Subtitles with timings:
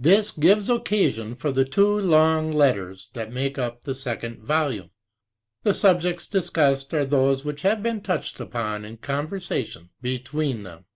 [0.00, 4.90] This gives occasion for the two long letters that 19 make up the second volume;
[5.62, 10.86] the subjects discussed are those which have been touched upon in conversation between them.